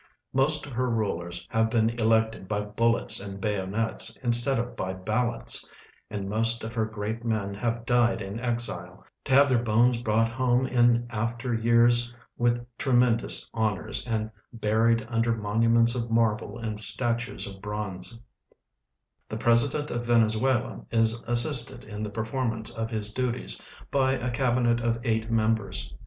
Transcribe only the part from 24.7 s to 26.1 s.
of eight memljers.